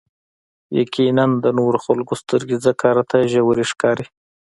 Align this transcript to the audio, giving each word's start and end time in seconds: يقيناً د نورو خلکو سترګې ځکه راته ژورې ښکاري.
يقيناً 0.79 1.25
د 1.43 1.45
نورو 1.59 1.77
خلکو 1.85 2.13
سترګې 2.21 2.57
ځکه 2.65 2.85
راته 2.97 3.17
ژورې 3.33 3.65
ښکاري. 3.71 4.05